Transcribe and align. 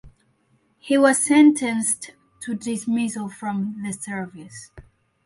He 0.79 0.97
was 0.97 1.23
sentenced 1.23 2.13
to 2.39 2.55
dismissal 2.55 3.29
from 3.29 3.83
the 3.83 3.93
service. 3.93 4.71